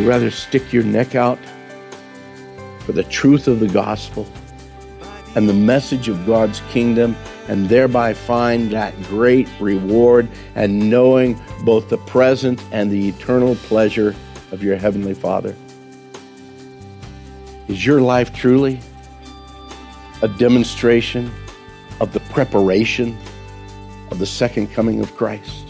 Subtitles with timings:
[0.00, 1.38] you rather stick your neck out
[2.80, 4.26] for the truth of the gospel
[5.36, 7.14] and the message of God's kingdom
[7.48, 14.16] and thereby find that great reward and knowing both the present and the eternal pleasure
[14.52, 15.54] of your Heavenly Father?
[17.68, 18.80] Is your life truly
[20.22, 21.30] a demonstration
[22.00, 23.18] of the preparation
[24.10, 25.69] of the second coming of Christ?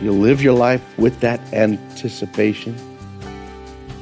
[0.00, 2.76] You live your life with that anticipation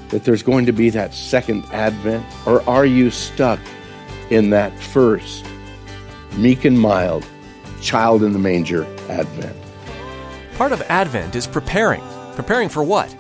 [0.09, 2.25] that there's going to be that second advent?
[2.47, 3.59] Or are you stuck
[4.31, 5.45] in that first
[6.37, 7.27] meek and mild
[7.81, 9.57] child in the manger advent?
[10.57, 12.03] Part of Advent is preparing.
[12.35, 13.15] Preparing for what?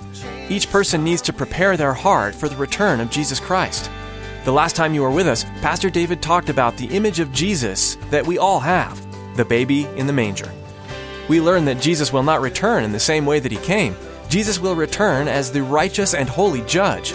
[0.49, 3.91] Each person needs to prepare their heart for the return of Jesus Christ.
[4.45, 7.97] The last time you were with us, Pastor David talked about the image of Jesus
[8.11, 9.05] that we all have
[9.37, 10.51] the baby in the manger.
[11.29, 13.97] We learn that Jesus will not return in the same way that he came.
[14.29, 17.15] Jesus will return as the righteous and holy judge.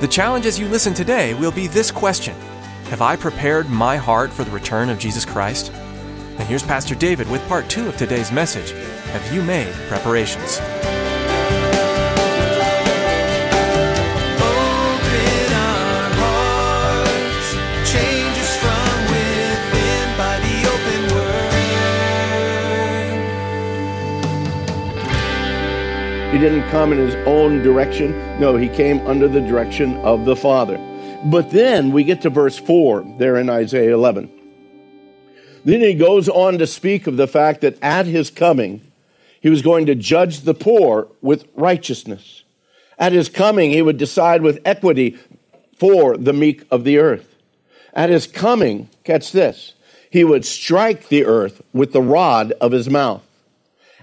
[0.00, 2.34] The challenge as you listen today will be this question
[2.90, 5.72] Have I prepared my heart for the return of Jesus Christ?
[5.72, 8.72] And here's Pastor David with part two of today's message
[9.12, 10.58] Have you made preparations?
[26.34, 28.10] He didn't come in his own direction.
[28.40, 30.78] No, he came under the direction of the Father.
[31.26, 34.28] But then we get to verse 4 there in Isaiah 11.
[35.64, 38.80] Then he goes on to speak of the fact that at his coming,
[39.40, 42.42] he was going to judge the poor with righteousness.
[42.98, 45.16] At his coming, he would decide with equity
[45.78, 47.36] for the meek of the earth.
[47.92, 49.74] At his coming, catch this,
[50.10, 53.22] he would strike the earth with the rod of his mouth.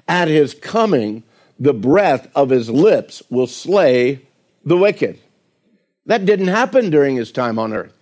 [0.08, 1.24] At his coming,
[1.61, 4.19] the breath of his lips will slay
[4.66, 5.19] the wicked.
[6.07, 7.94] That didn't happen during his time on earth.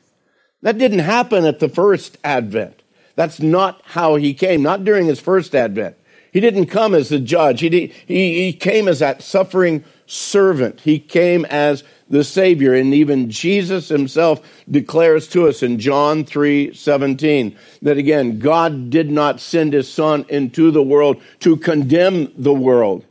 [0.62, 2.82] That didn't happen at the first advent.
[3.16, 5.98] That's not how he came, not during his first advent.
[6.32, 7.60] He didn't come as the judge.
[7.60, 10.80] He, did, he, he came as that suffering servant.
[10.80, 12.74] He came as the Savior.
[12.74, 14.40] And even Jesus himself
[14.72, 20.26] declares to us in John 3 17 that again, God did not send his Son
[20.30, 23.04] into the world to condemn the world,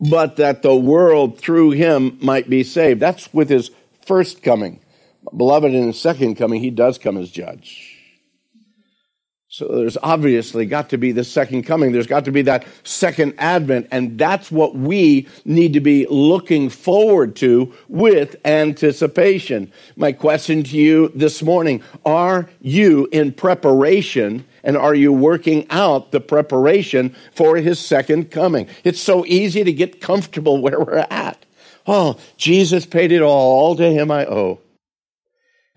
[0.00, 3.00] but that the world through him might be saved.
[3.00, 3.70] That's with his
[4.06, 4.80] first coming.
[5.36, 7.97] Beloved, in his second coming, he does come as judge.
[9.58, 11.90] So there's obviously got to be the second coming.
[11.90, 13.88] There's got to be that second advent.
[13.90, 19.72] And that's what we need to be looking forward to with anticipation.
[19.96, 26.12] My question to you this morning, are you in preparation and are you working out
[26.12, 28.68] the preparation for his second coming?
[28.84, 31.44] It's so easy to get comfortable where we're at.
[31.84, 33.58] Oh, Jesus paid it all.
[33.58, 34.60] All to him I owe.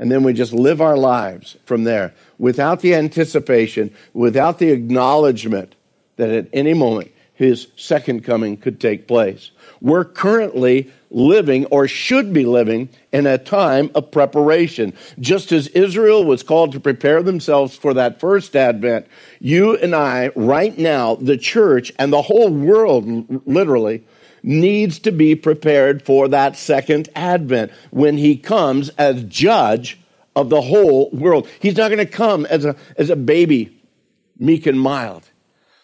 [0.02, 5.76] And then we just live our lives from there without the anticipation, without the acknowledgement
[6.16, 9.52] that at any moment his second coming could take place.
[9.80, 14.94] We're currently living or should be living in a time of preparation.
[15.20, 19.06] Just as Israel was called to prepare themselves for that first advent,
[19.40, 24.04] you and I, right now, the church and the whole world, literally,
[24.44, 30.00] needs to be prepared for that second advent when he comes as judge
[30.36, 31.48] of the whole world.
[31.60, 33.78] He's not going to come as a, as a baby,
[34.40, 35.28] meek and mild.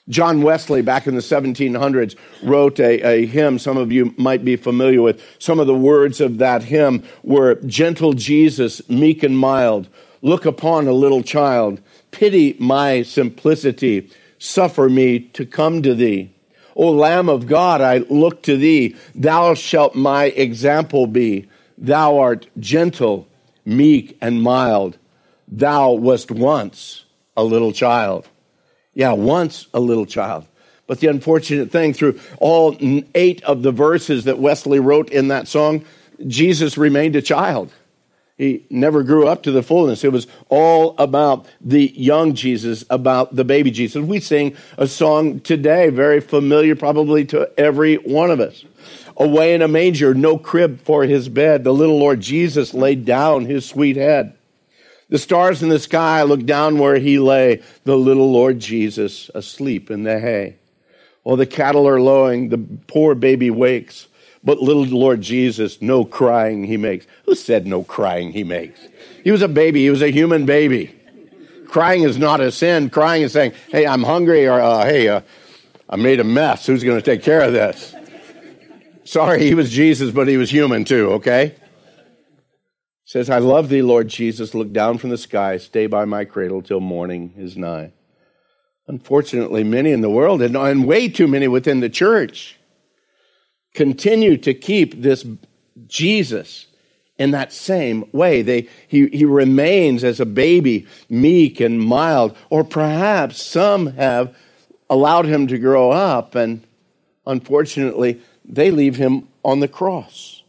[0.09, 4.55] John Wesley, back in the 1700s, wrote a, a, hymn some of you might be
[4.55, 5.21] familiar with.
[5.37, 9.89] Some of the words of that hymn were Gentle Jesus, meek and mild,
[10.21, 11.81] look upon a little child,
[12.11, 16.33] pity my simplicity, suffer me to come to thee.
[16.77, 18.95] O Lamb of God, I look to thee.
[19.15, 21.49] Thou shalt my example be.
[21.75, 23.27] Thou art gentle,
[23.65, 24.99] meek, and mild.
[25.47, 27.03] Thou wast once
[27.35, 28.29] a little child.
[28.93, 30.45] Yeah, once a little child.
[30.85, 32.77] But the unfortunate thing, through all
[33.15, 35.83] eight of the verses that Wesley wrote in that song,
[36.27, 37.73] Jesus remained a child.
[38.37, 40.03] He never grew up to the fullness.
[40.03, 44.03] It was all about the young Jesus, about the baby Jesus.
[44.03, 48.63] We sing a song today, very familiar probably to every one of us.
[49.17, 53.45] Away in a manger, no crib for his bed, the little Lord Jesus laid down
[53.45, 54.35] his sweet head.
[55.09, 59.89] The stars in the sky looked down where he lay, the little Lord Jesus asleep
[59.89, 60.57] in the hay.
[61.23, 64.07] While the cattle are lowing, the poor baby wakes.
[64.43, 67.05] But little Lord Jesus, no crying he makes.
[67.25, 68.79] Who said no crying he makes?
[69.23, 70.93] He was a baby, he was a human baby.
[71.67, 72.89] Crying is not a sin.
[72.89, 75.21] Crying is saying, hey, I'm hungry, or uh, hey, uh,
[75.89, 76.65] I made a mess.
[76.65, 77.93] Who's going to take care of this?
[79.03, 81.55] Sorry, he was Jesus, but he was human too, okay?
[83.07, 84.53] says, I love thee, Lord Jesus.
[84.53, 87.93] Look down from the sky, stay by my cradle till morning is nigh.
[88.85, 92.56] Unfortunately, many in the world, and way too many within the church,
[93.77, 95.23] continue to keep this
[95.85, 96.65] Jesus
[97.19, 98.41] in that same way.
[98.41, 104.35] They, he, he remains as a baby, meek and mild, or perhaps some have
[104.89, 106.63] allowed him to grow up, and
[107.27, 110.41] unfortunately, they leave him on the cross,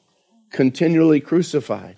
[0.51, 1.97] continually crucified.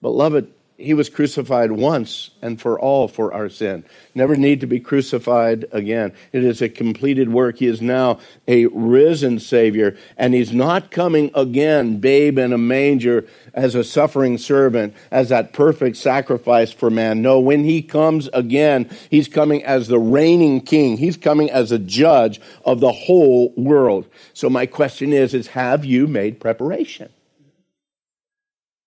[0.00, 3.84] Beloved, he was crucified once and for all for our sin.
[4.14, 6.12] Never need to be crucified again.
[6.32, 7.58] It is a completed work.
[7.58, 8.18] He is now
[8.48, 14.38] a risen Savior, and he's not coming again, babe in a manger, as a suffering
[14.38, 17.22] servant, as that perfect sacrifice for man.
[17.22, 20.96] No, when he comes again, he's coming as the reigning king.
[20.96, 24.06] He's coming as a judge of the whole world.
[24.32, 27.10] So my question is, is have you made preparation?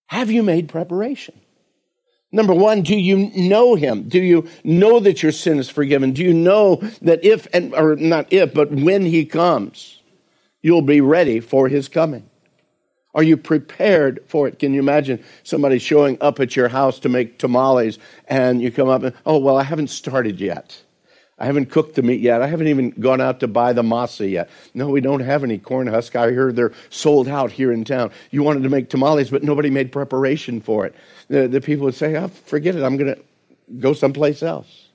[0.08, 1.40] Have you made preparation?
[2.34, 4.10] Number one, do you know him?
[4.10, 6.14] Do you know that your sin is forgiven?
[6.14, 10.02] Do you know that if, and, or not if, but when he comes,
[10.64, 12.28] you'll be ready for his coming?
[13.14, 14.58] Are you prepared for it?
[14.58, 18.90] Can you imagine somebody showing up at your house to make tamales and you come
[18.90, 20.83] up and, oh, well, I haven't started yet.
[21.44, 22.42] I haven't cooked the meat yet.
[22.42, 24.50] I haven't even gone out to buy the masa yet.
[24.74, 26.16] No, we don't have any corn husk.
[26.16, 28.12] I heard they're sold out here in town.
[28.32, 30.96] You wanted to make tamales, but nobody made preparation for it
[31.28, 33.22] the, the people would say, oh, forget it, I'm going to
[33.80, 34.90] go someplace else.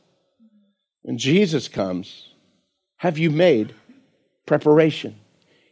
[1.03, 2.31] When Jesus comes,
[2.97, 3.75] have you made
[4.47, 5.19] preparation?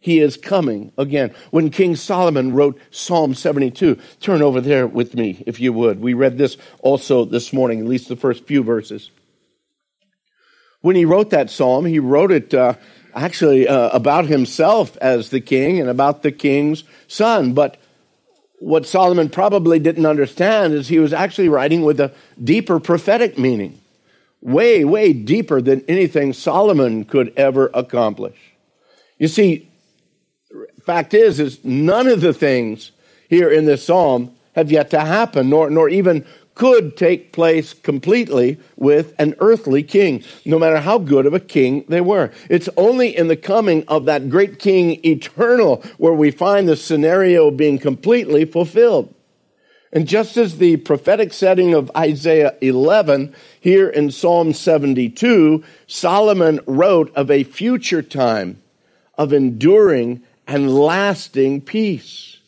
[0.00, 1.34] He is coming again.
[1.50, 6.00] When King Solomon wrote Psalm 72, turn over there with me, if you would.
[6.00, 9.10] We read this also this morning, at least the first few verses.
[10.86, 12.74] When he wrote that psalm, he wrote it uh,
[13.12, 17.54] actually uh, about himself as the king and about the king's son.
[17.54, 17.76] But
[18.60, 23.80] what Solomon probably didn't understand is he was actually writing with a deeper prophetic meaning,
[24.40, 28.38] way, way deeper than anything Solomon could ever accomplish.
[29.18, 29.68] You see,
[30.84, 32.92] fact is, is none of the things
[33.28, 36.24] here in this psalm have yet to happen, nor, nor even
[36.56, 41.84] could take place completely with an earthly king, no matter how good of a king
[41.86, 42.32] they were.
[42.50, 47.50] It's only in the coming of that great king eternal where we find the scenario
[47.50, 49.14] being completely fulfilled.
[49.92, 57.14] And just as the prophetic setting of Isaiah 11, here in Psalm 72, Solomon wrote
[57.14, 58.62] of a future time
[59.16, 62.38] of enduring and lasting peace.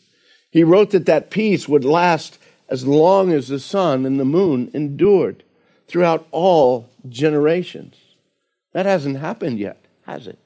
[0.50, 2.38] He wrote that that peace would last
[2.69, 5.43] as long as the sun and the moon endured
[5.87, 7.96] throughout all generations.
[8.72, 10.39] That hasn't happened yet, has it?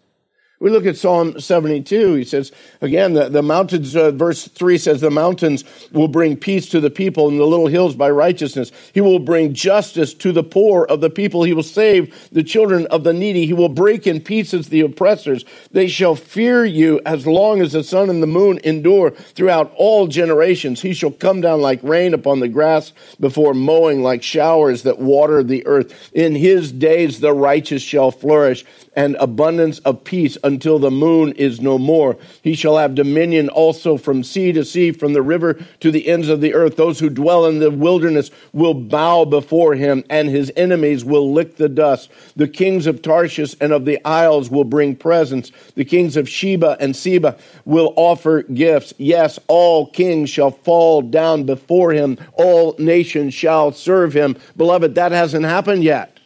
[0.62, 2.14] We look at Psalm 72.
[2.14, 6.68] He says, again, the, the mountains, uh, verse 3 says, the mountains will bring peace
[6.68, 8.70] to the people and the little hills by righteousness.
[8.94, 11.42] He will bring justice to the poor of the people.
[11.42, 13.44] He will save the children of the needy.
[13.44, 15.44] He will break in pieces the oppressors.
[15.72, 20.06] They shall fear you as long as the sun and the moon endure throughout all
[20.06, 20.80] generations.
[20.80, 25.42] He shall come down like rain upon the grass before mowing like showers that water
[25.42, 26.10] the earth.
[26.12, 28.64] In his days the righteous shall flourish
[28.94, 32.16] and abundance of peace until the moon is no more.
[32.42, 36.28] He shall have dominion also from sea to sea, from the river to the ends
[36.28, 36.76] of the earth.
[36.76, 41.56] Those who dwell in the wilderness will bow before him, and his enemies will lick
[41.56, 42.10] the dust.
[42.36, 45.50] The kings of Tarshish and of the isles will bring presents.
[45.74, 48.92] The kings of Sheba and Seba will offer gifts.
[48.98, 52.18] Yes, all kings shall fall down before him.
[52.34, 54.36] All nations shall serve him.
[54.56, 56.18] Beloved, that hasn't happened yet.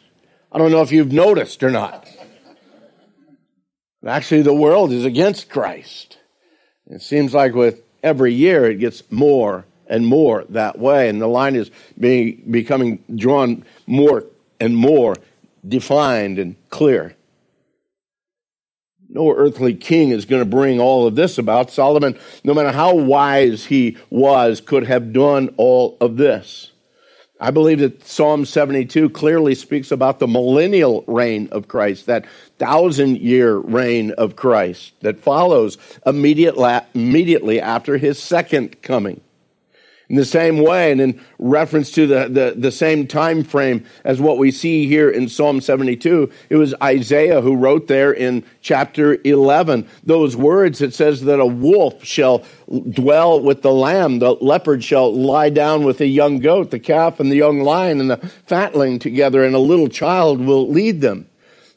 [0.51, 2.07] I don't know if you've noticed or not.
[4.05, 6.17] Actually, the world is against Christ.
[6.87, 11.27] It seems like with every year it gets more and more that way, and the
[11.27, 14.25] line is being becoming drawn more
[14.59, 15.15] and more
[15.67, 17.15] defined and clear.
[19.09, 21.71] No earthly king is going to bring all of this about.
[21.71, 26.71] Solomon, no matter how wise he was, could have done all of this.
[27.39, 32.25] I believe that Psalm 72 clearly speaks about the millennial reign of Christ, that
[32.57, 39.21] thousand year reign of Christ that follows immediately after his second coming.
[40.09, 44.21] In the same way, and in reference to the, the, the, same time frame as
[44.21, 49.17] what we see here in Psalm 72, it was Isaiah who wrote there in chapter
[49.25, 50.81] 11 those words.
[50.81, 52.45] It says that a wolf shall
[52.89, 57.19] dwell with the lamb, the leopard shall lie down with the young goat, the calf
[57.19, 61.27] and the young lion and the fatling together, and a little child will lead them.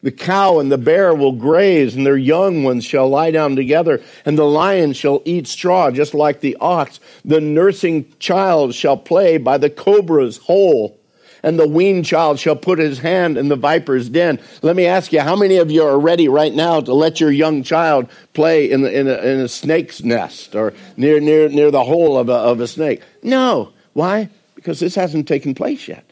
[0.03, 4.01] The cow and the bear will graze, and their young ones shall lie down together,
[4.25, 7.01] and the lion shall eat straw, just like the ox.
[7.25, 10.99] The nursing child shall play by the cobra's hole,
[11.43, 14.41] and the weaned child shall put his hand in the viper's den.
[14.63, 17.31] Let me ask you, how many of you are ready right now to let your
[17.31, 21.85] young child play in, in, a, in a snake's nest or near, near, near the
[21.85, 23.03] hole of a, of a snake?
[23.23, 23.73] No.
[23.93, 24.31] Why?
[24.55, 26.11] Because this hasn't taken place yet.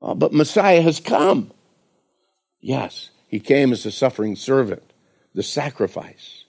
[0.00, 1.50] Oh, but Messiah has come.
[2.60, 4.82] Yes, he came as a suffering servant,
[5.34, 6.44] the sacrifice.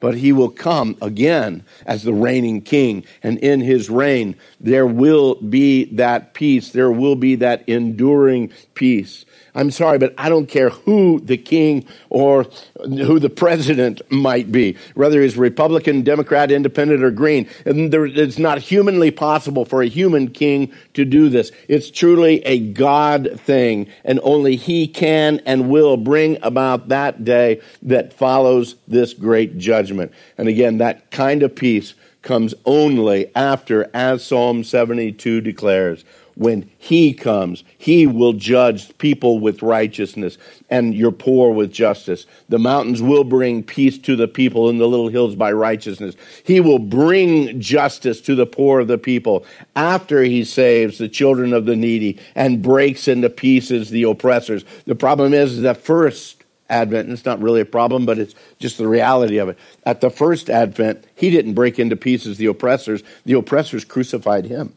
[0.00, 3.04] But he will come again as the reigning king.
[3.22, 6.70] And in his reign, there will be that peace.
[6.70, 9.24] There will be that enduring peace.
[9.54, 12.44] I'm sorry, but I don't care who the king or
[12.84, 17.48] who the president might be, whether he's Republican, Democrat, Independent, or Green.
[17.64, 21.52] There, it's not humanly possible for a human king to do this.
[21.68, 27.60] It's truly a God thing, and only he can and will bring about that day
[27.82, 30.12] that follows this great judgment.
[30.38, 31.92] And again, that kind of peace
[32.22, 39.62] comes only after, as Psalm 72 declares, when he comes, he will judge people with
[39.62, 40.38] righteousness
[40.70, 42.26] and your poor with justice.
[42.48, 46.16] The mountains will bring peace to the people and the little hills by righteousness.
[46.44, 49.44] He will bring justice to the poor of the people
[49.76, 54.64] after he saves the children of the needy and breaks into pieces the oppressors.
[54.86, 58.78] The problem is that first Advent, and it's not really a problem, but it's just
[58.78, 59.58] the reality of it.
[59.84, 64.74] At the first Advent, he didn't break into pieces the oppressors, the oppressors crucified him.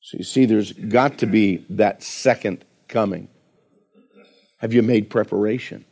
[0.00, 3.28] So you see, there's got to be that second coming.
[4.58, 5.84] Have you made preparation?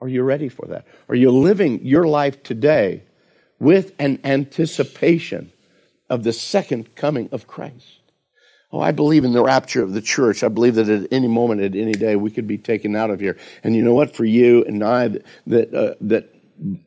[0.00, 0.86] Are you ready for that?
[1.08, 3.04] Are you living your life today
[3.58, 5.52] with an anticipation
[6.10, 8.00] of the second coming of Christ?
[8.72, 10.42] Oh, I believe in the rapture of the church.
[10.42, 13.20] I believe that at any moment, at any day, we could be taken out of
[13.20, 13.36] here.
[13.62, 14.16] And you know what?
[14.16, 16.34] For you and I that, that, uh, that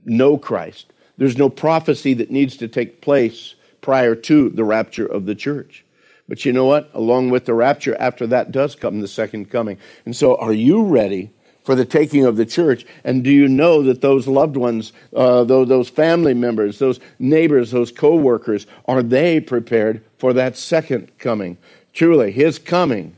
[0.04, 5.26] know Christ, there's no prophecy that needs to take place prior to the rapture of
[5.26, 5.85] the church.
[6.28, 6.90] But you know what?
[6.94, 9.78] Along with the rapture, after that does come the second coming.
[10.06, 11.32] And so, are you ready
[11.64, 12.86] for the taking of the church?
[13.04, 17.72] And do you know that those loved ones, uh, those, those family members, those neighbors,
[17.72, 21.58] those co workers, are they prepared for that second coming?
[21.94, 23.18] Truly, his coming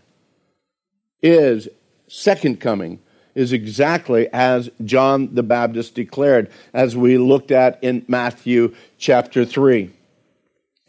[1.21, 1.67] is
[2.07, 2.99] second coming
[3.35, 9.91] is exactly as John the Baptist declared, as we looked at in Matthew chapter 3.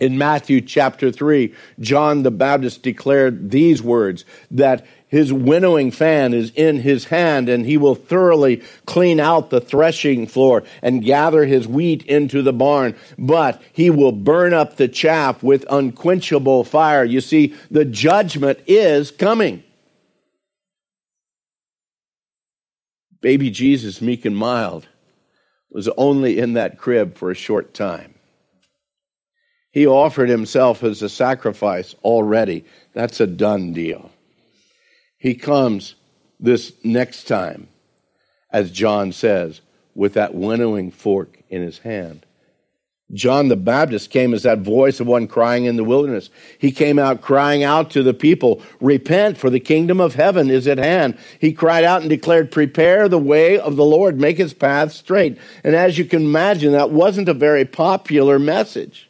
[0.00, 6.52] In Matthew chapter 3, John the Baptist declared these words that his winnowing fan is
[6.54, 11.66] in his hand, and he will thoroughly clean out the threshing floor and gather his
[11.66, 17.04] wheat into the barn, but he will burn up the chaff with unquenchable fire.
[17.04, 19.64] You see, the judgment is coming.
[23.20, 24.86] Baby Jesus, meek and mild,
[25.70, 28.14] was only in that crib for a short time.
[29.78, 32.64] He offered himself as a sacrifice already.
[32.94, 34.10] That's a done deal.
[35.18, 35.94] He comes
[36.40, 37.68] this next time,
[38.52, 39.60] as John says,
[39.94, 42.26] with that winnowing fork in his hand.
[43.12, 46.28] John the Baptist came as that voice of one crying in the wilderness.
[46.58, 50.66] He came out crying out to the people, Repent, for the kingdom of heaven is
[50.66, 51.16] at hand.
[51.40, 55.38] He cried out and declared, Prepare the way of the Lord, make his path straight.
[55.62, 59.07] And as you can imagine, that wasn't a very popular message.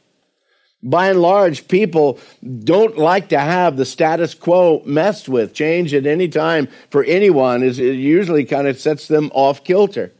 [0.82, 2.20] By and large, people
[2.64, 5.52] don't like to have the status quo messed with.
[5.52, 10.12] Change at any time for anyone is it usually kind of sets them off kilter.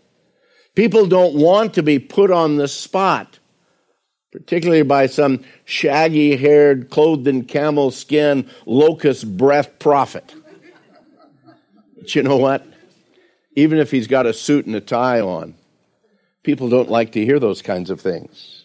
[0.75, 3.39] People don't want to be put on the spot,
[4.33, 10.35] particularly by some shaggy haired, clothed in camel skin, locust breath prophet.
[11.97, 12.67] But you know what?
[13.55, 15.55] Even if he's got a suit and a tie on,
[16.43, 18.58] people don't like to hear those kinds of things.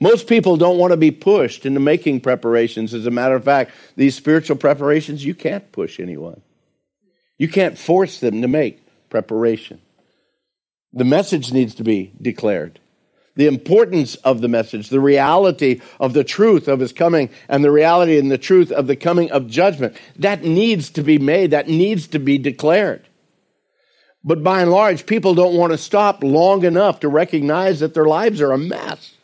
[0.00, 2.94] Most people don't want to be pushed into making preparations.
[2.94, 6.40] As a matter of fact, these spiritual preparations, you can't push anyone.
[7.36, 9.80] You can't force them to make preparation.
[10.92, 12.80] The message needs to be declared.
[13.36, 17.70] The importance of the message, the reality of the truth of his coming, and the
[17.70, 19.96] reality and the truth of the coming of judgment.
[20.16, 23.06] That needs to be made, that needs to be declared.
[24.24, 28.06] But by and large, people don't want to stop long enough to recognize that their
[28.06, 29.14] lives are a mess,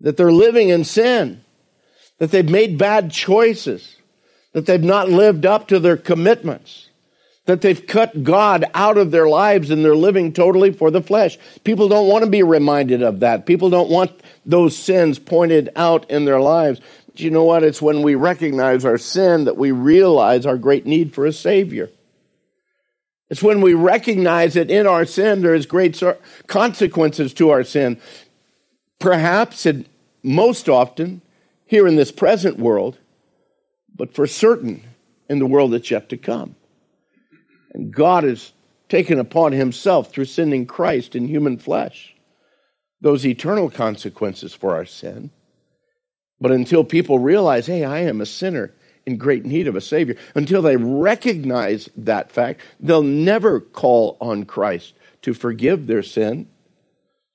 [0.00, 1.42] that they're living in sin,
[2.18, 3.96] that they've made bad choices,
[4.52, 6.88] that they've not lived up to their commitments,
[7.46, 11.38] that they've cut God out of their lives and they're living totally for the flesh.
[11.64, 13.46] People don't want to be reminded of that.
[13.46, 14.12] People don't want
[14.46, 16.80] those sins pointed out in their lives.
[17.06, 17.64] But you know what?
[17.64, 21.90] It's when we recognize our sin that we realize our great need for a Savior.
[23.30, 26.00] It's when we recognize that in our sin there is great
[26.46, 28.00] consequences to our sin.
[28.98, 29.86] Perhaps and
[30.22, 31.22] most often
[31.66, 32.98] here in this present world,
[33.94, 34.82] but for certain
[35.28, 36.56] in the world that's yet to come.
[37.72, 38.52] And God has
[38.88, 42.14] taken upon himself through sending Christ in human flesh
[43.00, 45.30] those eternal consequences for our sin.
[46.40, 48.72] But until people realize, hey, I am a sinner
[49.06, 50.16] in great need of a Savior.
[50.34, 56.48] Until they recognize that fact, they'll never call on Christ to forgive their sin.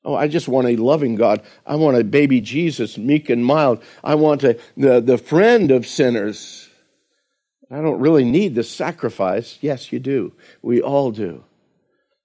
[0.05, 1.41] Oh, I just want a loving God.
[1.65, 3.81] I want a baby Jesus, meek and mild.
[4.03, 6.69] I want a, the, the friend of sinners.
[7.71, 9.57] I don't really need the sacrifice.
[9.61, 10.31] Yes, you do.
[10.61, 11.43] We all do.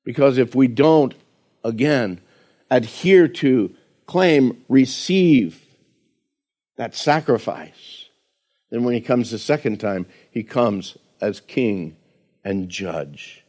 [0.04, 1.14] Because if we don't,
[1.64, 2.20] again,
[2.70, 3.74] adhere to,
[4.06, 5.64] claim, receive
[6.76, 8.08] that sacrifice,
[8.70, 11.96] then when he comes the second time, he comes as king
[12.44, 13.42] and judge.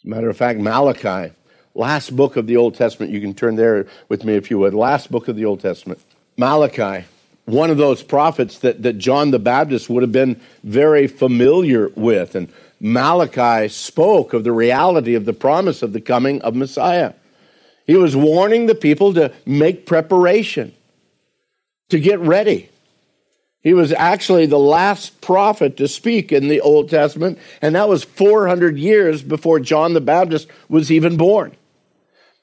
[0.00, 1.32] As a matter of fact, Malachi,
[1.74, 4.74] last book of the Old Testament, you can turn there with me if you would.
[4.74, 6.00] Last book of the Old Testament.
[6.36, 7.04] Malachi,
[7.44, 12.34] one of those prophets that, that John the Baptist would have been very familiar with.
[12.34, 12.50] And
[12.80, 17.12] Malachi spoke of the reality of the promise of the coming of Messiah.
[17.86, 20.72] He was warning the people to make preparation,
[21.90, 22.70] to get ready.
[23.60, 28.04] He was actually the last prophet to speak in the Old Testament, and that was
[28.04, 31.56] 400 years before John the Baptist was even born.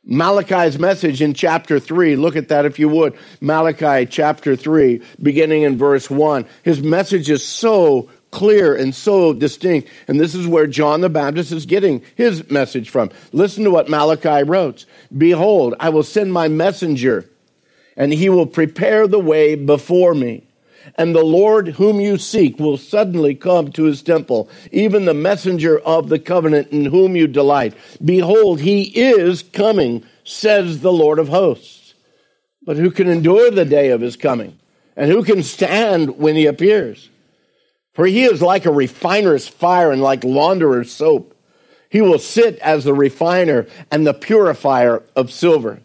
[0.04, 3.16] Malachi's message in chapter 3, look at that if you would.
[3.40, 6.46] Malachi chapter 3, beginning in verse 1.
[6.64, 11.52] His message is so clear and so distinct, and this is where John the Baptist
[11.52, 13.12] is getting his message from.
[13.32, 14.86] Listen to what Malachi wrote
[15.16, 17.30] Behold, I will send my messenger,
[17.96, 20.48] and he will prepare the way before me
[20.96, 25.80] and the Lord whom you seek will suddenly come to his temple, even the messenger
[25.80, 27.74] of the covenant in whom you delight.
[28.04, 31.94] Behold, he is coming, says the Lord of hosts.
[32.64, 34.58] But who can endure the day of his coming?
[34.96, 37.10] And who can stand when he appears?
[37.94, 41.36] For he is like a refiner's fire and like launderer's soap.
[41.90, 45.82] He will sit as the refiner and the purifier of silver.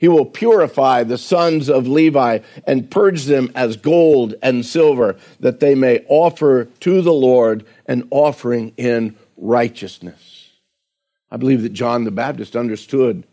[0.00, 5.60] He will purify the sons of Levi and purge them as gold and silver, that
[5.60, 10.48] they may offer to the Lord an offering in righteousness.
[11.30, 13.24] I believe that John the Baptist understood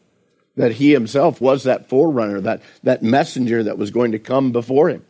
[0.57, 4.89] that he himself was that forerunner, that, that messenger that was going to come before
[4.89, 5.05] him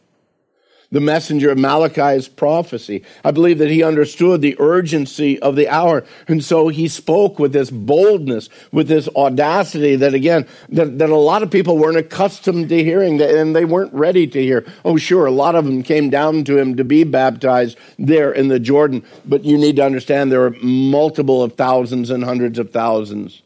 [0.92, 3.04] the messenger of Malachi's prophecy.
[3.24, 6.06] I believe that he understood the urgency of the hour.
[6.28, 11.16] And so he spoke with this boldness, with this audacity that again, that, that a
[11.16, 14.66] lot of people weren't accustomed to hearing and they weren't ready to hear.
[14.86, 15.26] Oh, sure.
[15.26, 19.04] A lot of them came down to him to be baptized there in the Jordan.
[19.26, 23.42] But you need to understand there were multiple of thousands and hundreds of thousands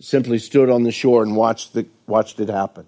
[0.00, 2.86] simply stood on the shore and watched the, watched it happen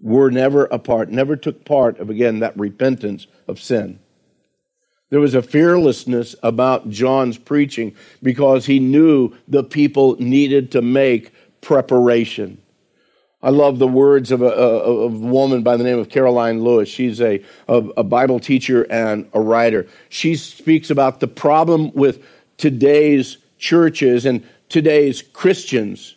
[0.00, 3.98] were never a part, never took part of, again, that repentance of sin.
[5.10, 11.32] There was a fearlessness about John's preaching because he knew the people needed to make
[11.60, 12.60] preparation.
[13.40, 16.88] I love the words of a, a, a, woman by the name of Caroline Lewis.
[16.88, 19.86] She's a, a Bible teacher and a writer.
[20.08, 22.22] She speaks about the problem with
[22.56, 26.16] today's churches and today's Christians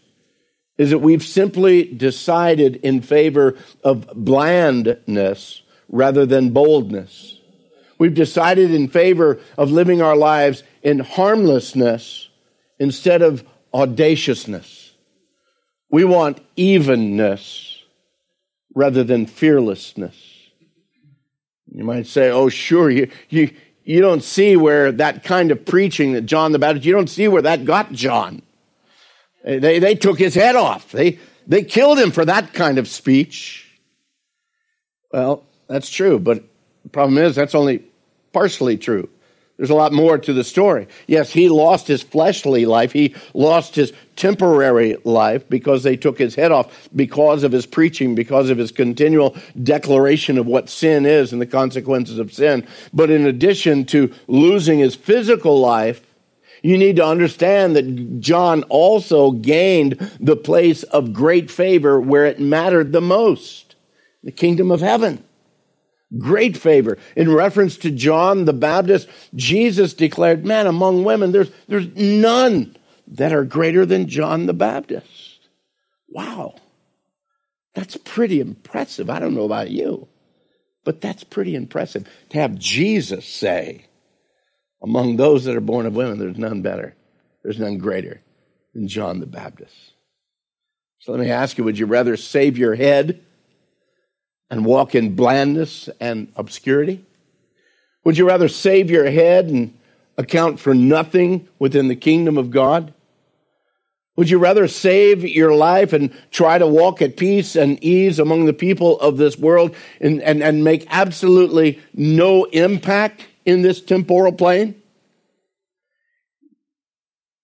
[0.77, 7.39] is that we've simply decided in favor of blandness rather than boldness.
[7.99, 12.29] We've decided in favor of living our lives in harmlessness
[12.79, 14.93] instead of audaciousness.
[15.89, 17.83] We want evenness
[18.73, 20.15] rather than fearlessness.
[21.67, 23.51] You might say, oh, sure, you, you,
[23.83, 27.27] you don't see where that kind of preaching that John the Baptist, you don't see
[27.27, 28.41] where that got John.
[29.43, 30.91] They, they took his head off.
[30.91, 33.67] They, they killed him for that kind of speech.
[35.11, 36.43] Well, that's true, but
[36.83, 37.83] the problem is that's only
[38.33, 39.09] partially true.
[39.57, 40.87] There's a lot more to the story.
[41.05, 42.93] Yes, he lost his fleshly life.
[42.93, 48.15] He lost his temporary life because they took his head off because of his preaching,
[48.15, 52.65] because of his continual declaration of what sin is and the consequences of sin.
[52.91, 56.01] But in addition to losing his physical life,
[56.61, 62.39] you need to understand that John also gained the place of great favor where it
[62.39, 63.75] mattered the most
[64.23, 65.23] the kingdom of heaven.
[66.17, 66.97] Great favor.
[67.15, 72.75] In reference to John the Baptist, Jesus declared, Man, among women, there's, there's none
[73.07, 75.39] that are greater than John the Baptist.
[76.09, 76.55] Wow.
[77.73, 79.09] That's pretty impressive.
[79.09, 80.07] I don't know about you,
[80.83, 83.85] but that's pretty impressive to have Jesus say,
[84.83, 86.95] Among those that are born of women, there's none better,
[87.43, 88.21] there's none greater
[88.73, 89.75] than John the Baptist.
[90.99, 93.21] So let me ask you would you rather save your head?
[94.51, 97.03] and walk in blandness and obscurity?
[98.03, 99.75] Would you rather save your head and
[100.17, 102.93] account for nothing within the kingdom of God?
[104.17, 108.45] Would you rather save your life and try to walk at peace and ease among
[108.45, 114.33] the people of this world and, and, and make absolutely no impact in this temporal
[114.33, 114.81] plane?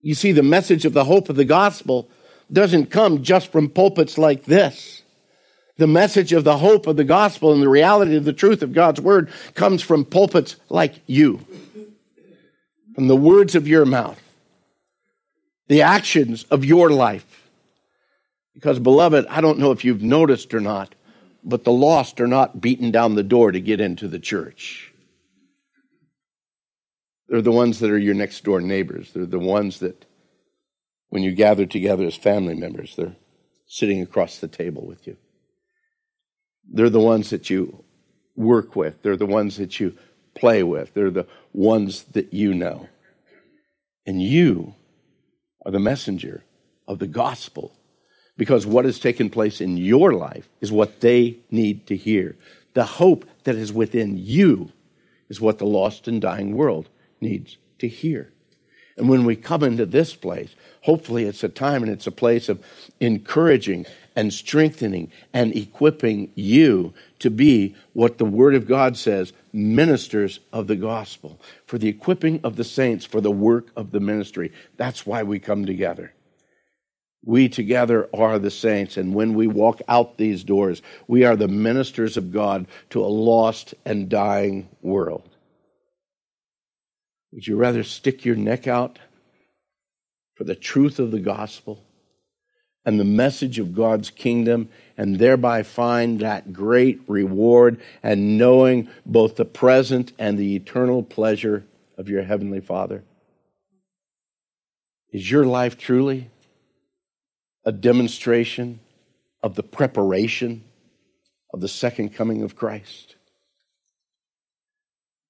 [0.02, 2.10] You see, the message of the hope of the gospel
[2.52, 5.04] doesn't come just from pulpits like this.
[5.78, 8.74] The message of the hope of the gospel and the reality of the truth of
[8.74, 11.46] God's word comes from pulpits like you,
[12.96, 14.20] from the words of your mouth,
[15.68, 17.50] the actions of your life.
[18.56, 20.96] Because, beloved, I don't know if you've noticed or not,
[21.44, 24.87] but the lost are not beaten down the door to get into the church.
[27.28, 29.12] They're the ones that are your next door neighbors.
[29.12, 30.06] They're the ones that,
[31.10, 33.16] when you gather together as family members, they're
[33.68, 35.18] sitting across the table with you.
[36.70, 37.84] They're the ones that you
[38.36, 39.98] work with, they're the ones that you
[40.36, 42.88] play with, they're the ones that you know.
[44.06, 44.76] And you
[45.66, 46.44] are the messenger
[46.88, 47.74] of the gospel
[48.38, 52.36] because what has taken place in your life is what they need to hear.
[52.74, 54.72] The hope that is within you
[55.30, 56.88] is what the lost and dying world
[57.22, 58.32] needs to hear.
[58.98, 62.50] And when we come into this place, hopefully it's a time and it's a place
[62.50, 62.64] of
[63.00, 70.40] encouraging and strengthening and equipping you to be what the Word of God says ministers
[70.52, 74.52] of the gospel, for the equipping of the saints, for the work of the ministry.
[74.78, 76.14] That's why we come together.
[77.24, 81.48] We together are the saints, and when we walk out these doors, we are the
[81.48, 85.37] ministers of God to a lost and dying world.
[87.32, 89.00] Would you rather stick your neck out
[90.36, 91.84] for the truth of the gospel
[92.86, 99.36] and the message of God's kingdom and thereby find that great reward and knowing both
[99.36, 101.66] the present and the eternal pleasure
[101.98, 103.04] of your Heavenly Father?
[105.12, 106.30] Is your life truly
[107.66, 108.80] a demonstration
[109.44, 110.64] of the preparation
[111.54, 113.17] of the second coming of Christ?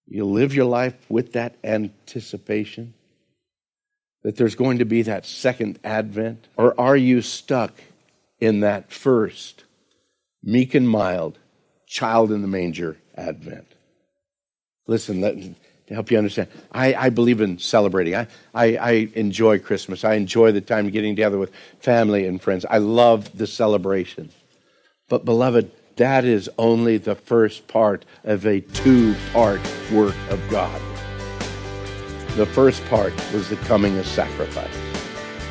[0.07, 2.93] You live your life with that anticipation?
[4.27, 6.49] that there's going to be that second advent?
[6.57, 7.71] Or are you stuck
[8.41, 9.63] in that first,
[10.43, 11.39] meek and mild,
[11.85, 13.67] child in the manger advent?
[14.85, 18.15] Listen, let, to help you understand, I, I believe in celebrating.
[18.15, 20.03] I, I, I enjoy Christmas.
[20.03, 22.65] I enjoy the time getting together with family and friends.
[22.69, 24.31] I love the celebration.
[25.07, 30.81] But, beloved, that is only the first part of a two part work of God.
[32.35, 34.77] The first part was the coming as sacrifice.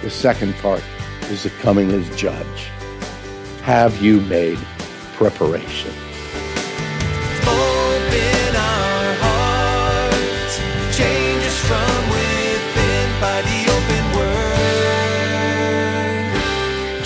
[0.03, 0.85] The second part
[1.23, 2.71] is the coming as judge.
[3.63, 4.59] Have you made
[5.15, 5.93] preparation?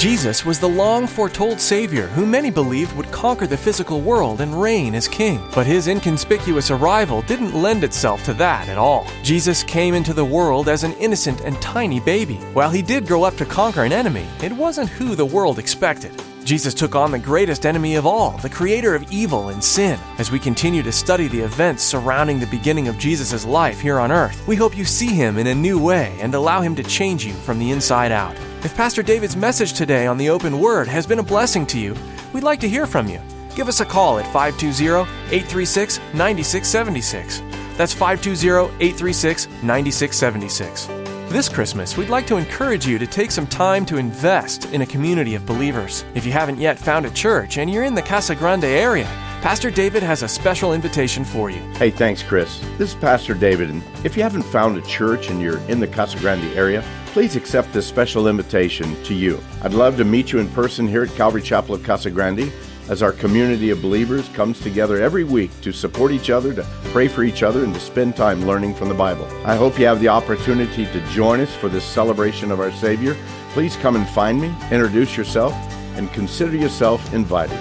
[0.00, 4.58] Jesus was the long foretold Savior who many believed would conquer the physical world and
[4.58, 5.46] reign as king.
[5.54, 9.06] But his inconspicuous arrival didn't lend itself to that at all.
[9.22, 12.36] Jesus came into the world as an innocent and tiny baby.
[12.54, 16.12] While he did grow up to conquer an enemy, it wasn't who the world expected.
[16.50, 19.96] Jesus took on the greatest enemy of all, the creator of evil and sin.
[20.18, 24.10] As we continue to study the events surrounding the beginning of Jesus' life here on
[24.10, 27.24] earth, we hope you see him in a new way and allow him to change
[27.24, 28.34] you from the inside out.
[28.64, 31.94] If Pastor David's message today on the open word has been a blessing to you,
[32.32, 33.20] we'd like to hear from you.
[33.54, 37.42] Give us a call at 520 836 9676.
[37.76, 40.99] That's 520 836 9676.
[41.30, 44.86] This Christmas, we'd like to encourage you to take some time to invest in a
[44.86, 46.04] community of believers.
[46.16, 49.06] If you haven't yet found a church and you're in the Casa Grande area,
[49.40, 51.60] Pastor David has a special invitation for you.
[51.74, 52.58] Hey, thanks, Chris.
[52.78, 55.86] This is Pastor David, and if you haven't found a church and you're in the
[55.86, 59.40] Casa Grande area, please accept this special invitation to you.
[59.62, 62.50] I'd love to meet you in person here at Calvary Chapel of Casa Grande
[62.90, 67.06] as our community of believers comes together every week to support each other, to pray
[67.06, 69.26] for each other, and to spend time learning from the Bible.
[69.46, 73.16] I hope you have the opportunity to join us for this celebration of our Savior.
[73.52, 75.54] Please come and find me, introduce yourself,
[75.96, 77.58] and consider yourself invited.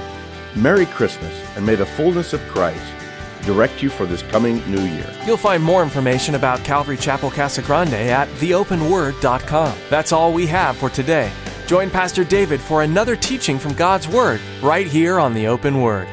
[0.55, 2.83] Merry Christmas, and may the fullness of Christ
[3.43, 5.15] direct you for this coming new year.
[5.25, 9.77] You'll find more information about Calvary Chapel Casa Grande at theopenword.com.
[9.91, 11.31] That's all we have for today.
[11.69, 16.07] Join Pastor David for another teaching from God's Word right here on the Open Word.